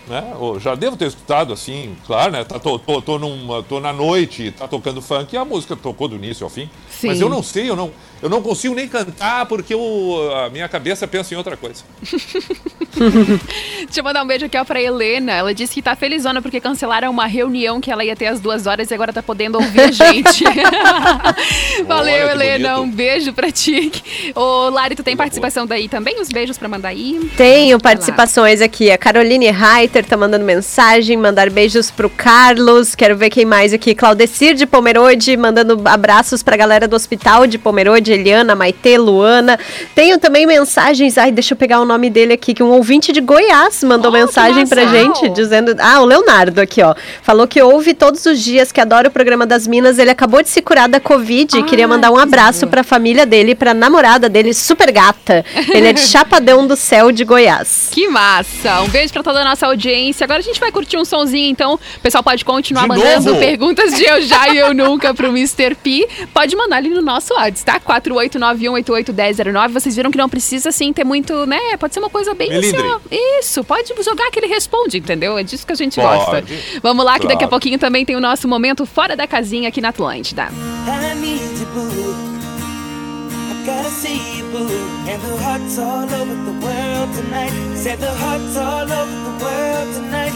[0.09, 0.23] Né?
[0.61, 2.45] Já devo ter escutado assim, claro, né?
[2.45, 6.07] Tá, tô, tô, tô, numa- tô na noite, tá tocando funk e a música tocou
[6.07, 6.71] do início ao fim.
[6.89, 7.09] Sim.
[7.09, 7.91] Mas eu não sei, eu não,
[8.23, 11.83] eu não consigo nem cantar porque eu, a minha cabeça pensa em outra coisa.
[12.97, 15.33] Deixa eu mandar um beijo aqui ó, pra Helena.
[15.33, 18.67] Ela disse que tá felizona porque cancelaram uma reunião que ela ia ter às duas
[18.67, 20.45] horas e agora tá podendo ouvir a gente.
[21.87, 22.75] Valeu, Olha Helena.
[22.77, 22.83] bonito.
[22.83, 23.93] Um beijo pra ti.
[24.35, 26.21] Ô, Lari, tu tem participação daí também?
[26.21, 27.31] Os beijos pra mandar aí?
[27.37, 28.91] Tenho participações aqui.
[28.91, 32.95] A Caroline Reiter tá mandando mensagem, mandar beijos pro Carlos.
[32.95, 33.95] Quero ver quem mais aqui.
[33.95, 39.59] Claudecir de Pomerode, mandando abraços pra galera do Hospital de Pomerode, Cleide, Eliana, Maite, Luana.
[39.95, 41.19] Tenho também mensagens.
[41.19, 44.15] Ai, deixa eu pegar o nome dele aqui, que um ouvinte de Goiás mandou oh,
[44.15, 45.75] mensagem pra gente, dizendo.
[45.79, 46.95] Ah, o Leonardo aqui, ó.
[47.23, 49.99] Falou que ouve todos os dias, que adora o programa das Minas.
[49.99, 53.27] Ele acabou de se curar da Covid e ah, queria mandar um abraço pra família
[53.27, 55.45] dele, pra namorada dele, super gata.
[55.69, 57.89] Ele é de Chapadão do Céu de Goiás.
[57.91, 58.83] Que massa!
[58.83, 60.25] Um beijo pra toda a nossa audiência.
[60.25, 61.75] Agora a gente vai curtir um sonzinho, então.
[61.75, 63.39] O pessoal pode continuar de mandando novo?
[63.39, 65.75] perguntas de eu já e eu nunca pro Mr.
[65.75, 66.07] P.
[66.33, 67.81] Pode mandar ali no nosso WhatsApp, tá?
[68.01, 69.69] 489188109.
[69.73, 71.77] Vocês viram que não precisa, assim, ter muito, né?
[71.79, 72.49] Pode ser uma coisa bem...
[72.51, 73.01] Assim, Melindre.
[73.41, 75.39] Isso, pode jogar que ele responde, entendeu?
[75.39, 76.25] É disso que a gente pode.
[76.25, 76.45] gosta.
[76.83, 77.35] Vamos lá, que claro.
[77.35, 80.49] daqui a pouquinho também tem o nosso momento Fora da Casinha aqui na Atlântida.
[83.67, 84.69] gotta see you, boo.
[85.11, 87.53] And the heart's all over the world tonight.
[87.77, 90.35] Said the heart's all over the world tonight.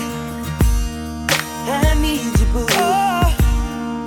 [1.66, 2.66] I need you, boo.
[2.70, 3.36] Oh.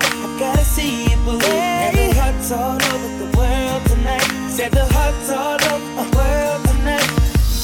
[0.02, 1.40] I gotta see you, boo.
[1.42, 3.33] And the heart's all over the world.
[3.86, 4.28] tonight.
[4.50, 7.10] Said the hearts all over my world tonight.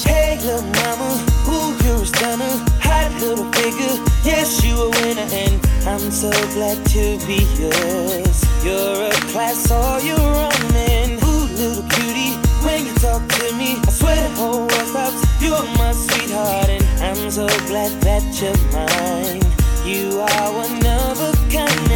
[0.05, 1.09] Hey, little mama,
[1.47, 2.55] ooh, you're a stunner.
[2.81, 5.27] Hot little figure, yes, you a winner.
[5.31, 8.37] And I'm so glad to be yours.
[8.63, 13.77] You're a class all your own, and ooh, little cutie, when you talk to me,
[13.87, 15.21] I swear the whole world stops.
[15.41, 19.43] You're my sweetheart, and I'm so glad that you're mine.
[19.85, 21.88] You are one of a kind.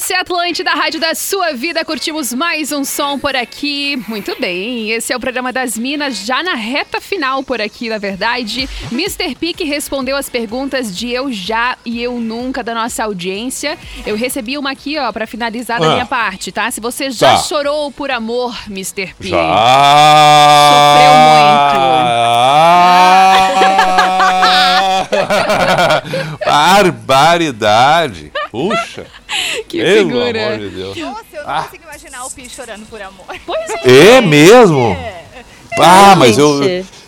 [0.00, 1.84] Essa é a Atlântida, a rádio da sua vida.
[1.84, 4.02] Curtimos mais um som por aqui.
[4.08, 7.98] Muito bem, esse é o programa das Minas, já na reta final por aqui, na
[7.98, 8.66] verdade.
[8.90, 9.34] Mr.
[9.34, 13.76] Pique respondeu as perguntas de Eu Já e Eu Nunca da nossa audiência.
[14.06, 15.92] Eu recebi uma aqui, ó, para finalizar da ah.
[15.92, 16.70] minha parte, tá?
[16.70, 17.42] Se você já tá.
[17.42, 19.12] chorou por amor, Mr.
[19.18, 19.28] Pique.
[19.28, 19.36] Já.
[20.96, 21.76] Sofreu muito.
[21.76, 22.80] Ah.
[26.46, 28.32] Barbaridade.
[28.50, 29.06] Puxa.
[29.68, 30.46] Que pelo figura.
[30.54, 30.96] amor de Deus.
[30.96, 31.62] Nossa, eu não Ah.
[31.64, 33.26] consigo imaginar o Pi chorando por amor.
[33.46, 34.16] Pois é.
[34.16, 34.96] É mesmo?
[35.78, 36.60] Ah, mas eu,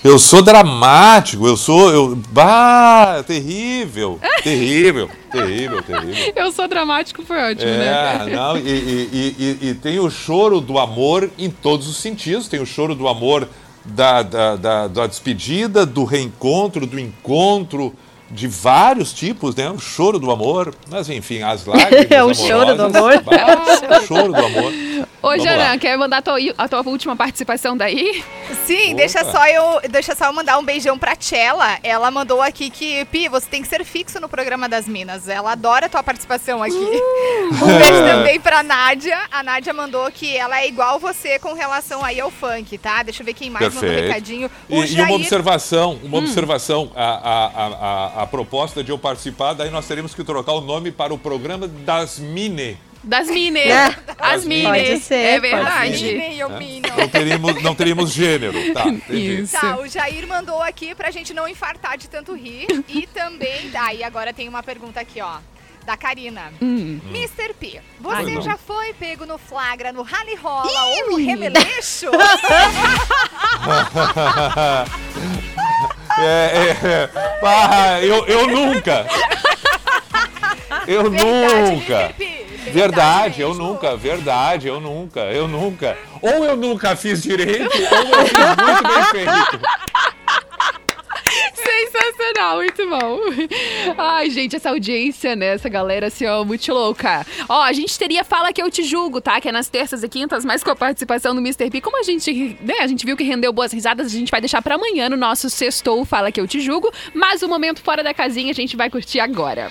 [0.05, 1.91] eu sou dramático, eu sou.
[1.91, 6.33] Eu, bah, terrível, terrível, terrível, terrível.
[6.35, 8.27] Eu sou dramático, foi ótimo, né?
[8.27, 9.37] É, não, e, e- e-
[9.67, 12.49] e- e tem o choro do amor em todos os sentidos.
[12.49, 13.49] Tem o choro do amor
[13.85, 17.93] da, da, da, da despedida, do reencontro, do encontro,
[18.33, 19.71] de vários tipos, né?
[19.71, 20.75] O choro do amor.
[20.91, 22.07] Mas enfim, as lágrimas.
[22.11, 23.23] É o choro do amor.
[23.23, 24.73] Bah, o choro do amor.
[25.23, 28.25] Ô, Jana, quer mandar a tua, a tua última participação daí?
[28.67, 28.97] Sim, Opa.
[28.97, 31.79] deixa só, eu, deixa só eu mandar um beijão pra Tchela.
[31.83, 35.29] Ela mandou aqui que, Pi, você tem que ser fixo no programa das Minas.
[35.29, 36.75] Ela adora a tua participação aqui.
[37.53, 39.19] Um beijo também pra Nádia.
[39.31, 43.03] A Nádia mandou que ela é igual você com relação aí ao funk, tá?
[43.03, 44.07] Deixa eu ver quem mais mandou Perfeito.
[44.09, 44.51] recadinho.
[44.69, 45.13] E, O e uma Jair.
[45.13, 46.21] observação, uma Hum.
[46.23, 50.53] observação, a, a, a, a, a proposta de eu participar, daí nós teremos que trocar
[50.53, 52.79] o nome para o programa das Mine.
[53.03, 53.59] Das Mine.
[53.59, 53.97] É.
[54.17, 54.63] As Mine.
[54.63, 56.05] Pode ser, É verdade.
[56.05, 56.89] Mini, eu mino.
[56.97, 58.73] Não teríamos, não teríamos gênero.
[58.73, 59.41] Tá, entendi.
[59.41, 59.61] Isso.
[59.61, 62.69] Tá, o Jair mandou aqui pra gente não infartar de tanto rir.
[62.89, 65.39] E também, aí agora tem uma pergunta aqui, ó.
[65.85, 66.53] Da Karina.
[66.63, 67.01] Hum.
[67.09, 67.55] Mr.
[67.55, 68.43] P, Ai, você não.
[68.43, 72.07] já foi pego no flagra, no rally rola ou no remeleixo?
[76.23, 77.11] É, é, é.
[77.43, 79.07] Ah, eu, eu nunca.
[80.87, 82.01] Eu nunca.
[82.01, 82.15] Mr.
[82.15, 82.43] P?
[82.71, 83.65] Verdade, eu mesmo?
[83.65, 85.97] nunca, verdade, eu nunca, eu nunca.
[86.21, 89.61] Ou eu nunca fiz direito, ou eu fiz muito bem feito.
[91.63, 93.21] Sensacional, muito bom.
[93.97, 95.55] Ai, gente, essa audiência, né?
[95.55, 97.27] Essa galera, assim, ó, muito louca.
[97.49, 99.41] Ó, a gente teria Fala Que Eu Te Julgo, tá?
[99.41, 101.71] Que é nas terças e quintas, mas com a participação do Mr.
[101.71, 101.81] P.
[101.81, 104.63] Como a gente, né, a gente viu que rendeu boas risadas, a gente vai deixar
[104.63, 106.93] pra amanhã no nosso Sextou Fala Que Eu Te Julgo.
[107.15, 109.71] Mas o momento fora da casinha a gente vai curtir agora.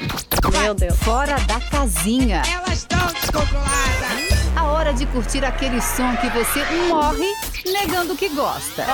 [0.61, 0.97] Meu Deus.
[0.99, 2.41] Fora da casinha.
[2.51, 4.31] Elas estão descontroladas.
[4.55, 7.27] A hora de curtir aquele som que você morre
[7.65, 8.85] negando que gosta.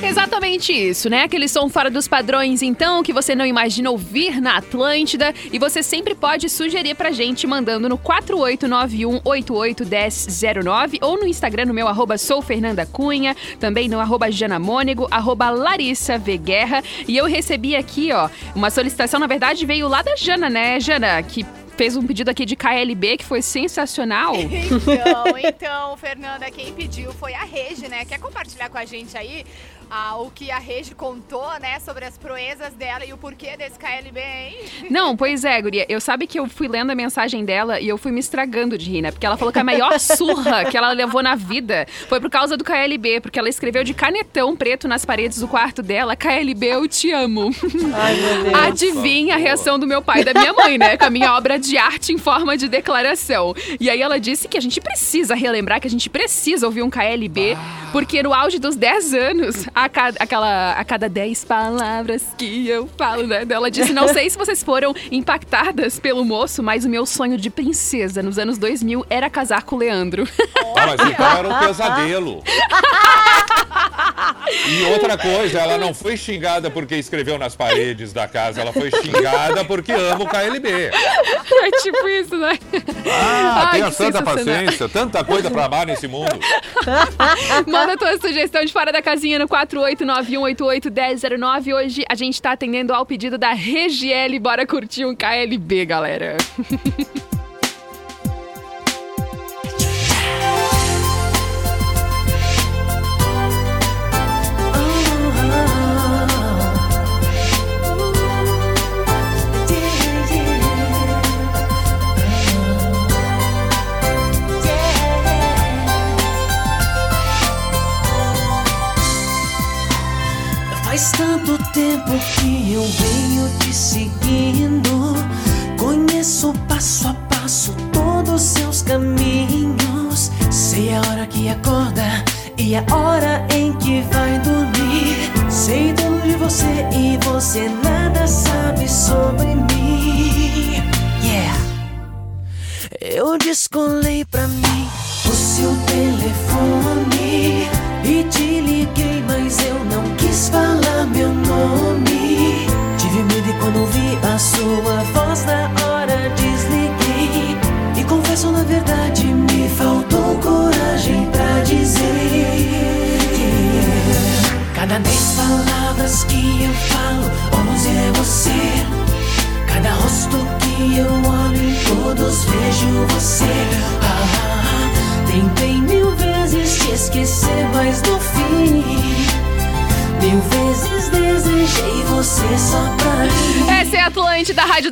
[0.00, 1.24] Exatamente isso, né?
[1.24, 5.34] Aquele som fora dos padrões, então, que você não imagina ouvir na Atlântida.
[5.52, 11.88] E você sempre pode sugerir pra gente mandando no 4891-881009 ou no Instagram, no meu
[11.88, 16.38] arroba sou Fernanda Cunha, também no arroba Janamônego, arroba Larissa V.
[16.38, 16.80] Guerra.
[17.06, 21.20] E eu recebi aqui, ó, uma solicitação, na verdade, veio lá da Jana, né, Jana?
[21.24, 21.44] Que
[21.78, 24.34] fez um pedido aqui de KLB que foi sensacional.
[24.98, 28.04] Então, então, Fernanda, quem pediu foi a Regi, né?
[28.04, 29.44] Quer compartilhar com a gente aí
[29.90, 31.80] ah, o que a Regi contou, né?
[31.80, 34.56] Sobre as proezas dela e o porquê desse KLB, hein?
[34.90, 35.86] Não, pois é, guria.
[35.88, 38.90] Eu sabe que eu fui lendo a mensagem dela e eu fui me estragando de
[38.90, 39.10] rir, né?
[39.10, 42.56] Porque ela falou que a maior surra que ela levou na vida foi por causa
[42.56, 46.86] do KLB, porque ela escreveu de canetão preto nas paredes do quarto dela, KLB, eu
[46.86, 47.50] te amo.
[47.94, 48.54] Ai, meu Deus.
[48.54, 50.96] Adivinha a reação do meu pai e da minha mãe, né?
[50.96, 53.54] Com a minha obra de arte em forma de declaração.
[53.80, 56.90] E aí ela disse que a gente precisa relembrar, que a gente precisa ouvir um
[56.90, 57.56] KLB,
[57.90, 62.88] porque no auge dos 10 anos, a cada, aquela, a cada 10 palavras que eu
[62.96, 63.46] falo, né?
[63.48, 67.50] Ela disse: Não sei se vocês foram impactadas pelo moço, mas o meu sonho de
[67.50, 70.28] princesa nos anos 2000 era casar com o Leandro.
[70.76, 72.42] Ah, mas então era um pesadelo.
[74.66, 78.90] E outra coisa, ela não foi xingada porque escreveu nas paredes da casa, ela foi
[78.90, 80.68] xingada porque ama o KLB.
[80.70, 82.58] é tipo isso, né?
[83.10, 86.38] Ah, Ai, tenha tanta paciência, tanta coisa pra amar nesse mundo.
[87.66, 91.74] Manda tua sugestão de fora da casinha no 48918811009.
[91.74, 94.38] Hoje a gente tá atendendo ao pedido da Regiele.
[94.38, 96.38] Bora curtir um KLB, galera.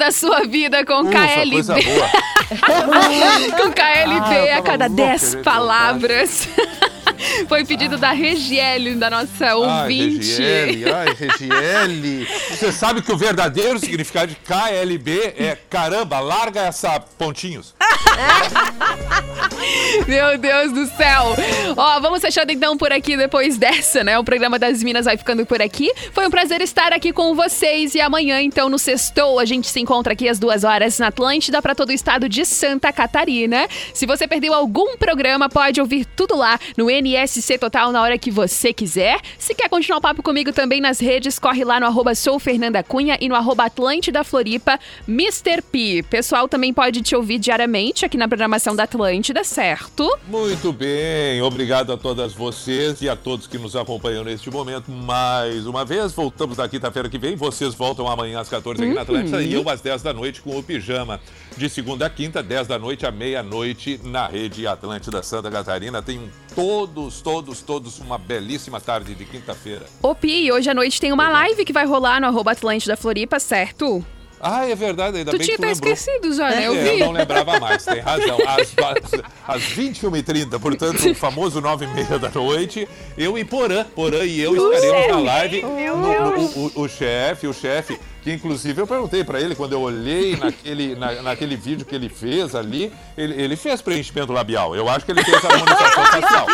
[0.07, 1.57] da sua vida, com Ufa, KLB.
[3.59, 6.49] com KLB Ah, a cada tava louco 10 querendo palavras.
[7.49, 10.17] Foi pedido da Regiele, da nossa Ai, ouvinte.
[10.19, 12.29] Regiele, ai, Regiele.
[12.51, 17.75] Você sabe que o verdadeiro significado de KLB é caramba, larga essa pontinhos.
[20.07, 21.35] Meu Deus do céu.
[21.77, 24.19] Ó, vamos fechando então por aqui depois dessa, né?
[24.19, 25.91] O programa das Minas vai ficando por aqui.
[26.13, 29.81] Foi um prazer estar aqui com vocês e amanhã, então, no Sextou, a gente se
[29.81, 33.69] encontra aqui às duas horas na Atlântida para todo o estado de Santa Catarina.
[33.93, 38.31] Se você perdeu algum programa, pode ouvir tudo lá no NSC Total na hora que
[38.31, 39.21] você quiser.
[39.39, 42.83] Se quer continuar o papo comigo também nas redes, corre lá no arroba sou Fernanda
[42.83, 44.79] Cunha e no arroba Atlântida Floripa,
[45.09, 45.63] Mr.
[45.63, 46.05] P.
[46.09, 50.09] Pessoal também pode te ouvir diariamente aqui na programação da Atlântida, certo?
[50.27, 54.91] Muito bem, obrigado a todas vocês e a todos que nos acompanham neste momento.
[54.91, 57.37] Mais uma vez, voltamos na quinta-feira que vem.
[57.37, 60.59] Vocês voltam amanhã às 14 aqui na Atlântida e eu às 10 da noite com
[60.59, 61.21] o Pijama.
[61.55, 66.01] De segunda a quinta, 10 da noite à meia-noite na rede Atlântida Santa Catarina.
[66.01, 69.85] Tenham todos, todos, todos uma belíssima tarde de quinta-feira.
[70.03, 73.39] Ô Pi, hoje à noite tem uma live que vai rolar no arroba Atlântida Floripa,
[73.39, 74.03] certo?
[74.41, 75.93] Ah, é verdade, ainda tu bem tinha que tu até lembrou.
[75.93, 76.67] esquecido já, né?
[76.67, 76.89] Eu É, vi.
[77.01, 78.37] eu não lembrava mais, tem razão.
[78.47, 84.41] Às, às, às 21h30, portanto, o famoso 9h30 da noite, eu e Porã, Porã e
[84.41, 85.63] eu estaremos na live.
[85.65, 89.55] Meu No- no- o, o- o chefe, o chefe, que inclusive eu perguntei pra ele,
[89.55, 94.33] quando eu olhei naquele, na- naquele vídeo que ele fez ali, ele, ele fez preenchimento
[94.33, 94.77] labial.
[94.77, 96.47] Eu acho que ele fez harmonização facial.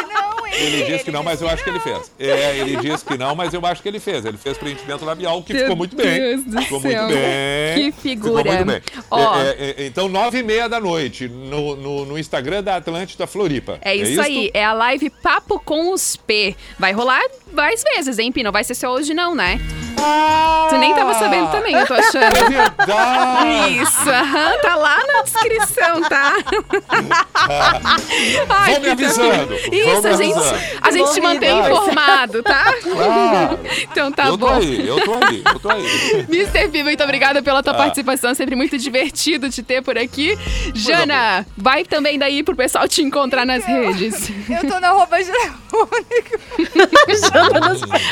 [0.53, 2.12] Ele disse que não, mas eu acho que ele fez.
[2.18, 4.24] É, ele disse que não, mas eu acho que ele fez.
[4.24, 6.20] Ele fez preenchimento labial, que Meu ficou muito bem.
[6.20, 7.03] Deus do ficou céu.
[7.03, 7.74] muito bem.
[7.92, 8.42] Que figura.
[8.42, 8.82] Ficou muito bem.
[9.11, 9.40] Ó.
[9.40, 13.26] É, é, é, então, nove e meia da noite, no, no, no Instagram da Atlântida
[13.26, 13.78] Floripa.
[13.80, 16.55] É isso aí, é a live Papo com os P.
[16.78, 17.22] Vai rolar
[17.53, 18.42] várias vezes, hein, Pi?
[18.42, 19.61] Não vai ser só hoje, não, né?
[20.68, 22.48] Tu nem tava sabendo também, eu tô É achando.
[22.48, 23.82] verdade!
[23.82, 26.32] Isso, aham, tá lá na descrição, tá?
[28.48, 30.38] Ai, Vão me avisando, Isso, a gente,
[30.80, 31.72] a gente te mantém Claro.
[31.74, 32.74] informado, tá?
[32.82, 33.59] Claro.
[33.82, 34.53] Então tá eu tô bom.
[34.55, 35.86] aí, eu tô aí, eu tô aí.
[36.28, 36.68] Mr.
[36.68, 37.76] P, muito obrigada pela tua Ah.
[37.76, 38.30] participação.
[38.30, 40.38] É sempre muito divertido te ter por aqui.
[40.74, 44.30] Jana, vai também daí pro pessoal te encontrar nas redes.
[44.48, 46.40] Eu tô na arroba Jerônico.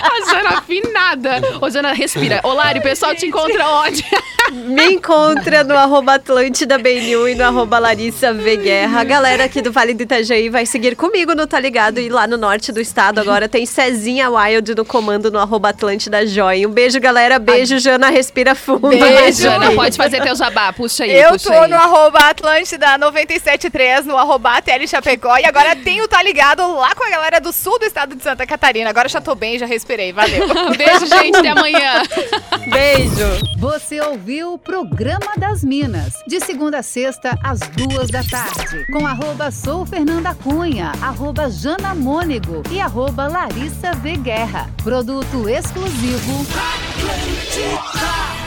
[0.02, 1.40] A Jana afinada.
[1.60, 2.40] Ô, Jana, respira.
[2.44, 4.04] Ô, Lari, o pessoal te encontra onde?
[4.52, 9.00] Me encontra no arroba Atlântida BNU e no arroba Larissa V Guerra.
[9.00, 12.26] A galera aqui do Vale do Itajaí vai seguir comigo no Tá Ligado e lá
[12.26, 16.66] no norte do estado agora tem Cezinha Wild no comando no arroba Atlântida Joy.
[16.66, 17.38] Um beijo, galera.
[17.38, 18.10] Beijo, Jana.
[18.10, 18.88] Respira fundo.
[18.88, 19.70] Beijo, Jana.
[19.72, 20.72] Pode fazer teu jabá.
[20.72, 21.70] Puxa aí, Eu puxa tô aí.
[21.70, 25.36] no arroba Atlântida 973, no arroba ATL Chapecó.
[25.38, 28.44] E agora tenho Tá Ligado lá com a galera do sul do estado de Santa
[28.46, 28.90] Catarina.
[28.90, 30.12] Agora já tô bem, já respirei.
[30.12, 30.48] Valeu.
[30.76, 31.36] Beijo, gente.
[31.36, 31.69] Até amanhã.
[32.70, 33.58] Beijo.
[33.58, 39.06] Você ouviu o Programa das Minas, de segunda a sexta, às duas da tarde, com
[39.06, 44.70] arroba sou Fernanda Cunha, arroba Jana Mônego e arroba Larissa V Guerra.
[44.82, 48.39] Produto exclusivo Atlântida.